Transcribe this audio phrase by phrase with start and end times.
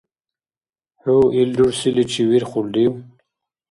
[1.01, 2.93] ХӀу ил рурсиличи вирхулрив?